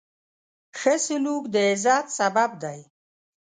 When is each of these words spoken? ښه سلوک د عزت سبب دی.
ښه 0.79 0.93
سلوک 1.05 1.43
د 1.53 1.55
عزت 1.69 2.05
سبب 2.19 2.51
دی. 2.63 2.79